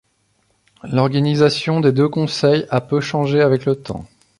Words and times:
L'organisation 0.81 1.79
des 1.79 1.91
deux 1.91 2.09
Conseils 2.09 2.65
a 2.71 2.81
peu 2.81 3.01
changé 3.01 3.39
avec 3.41 3.65
le 3.65 3.75
temps. 3.75 4.07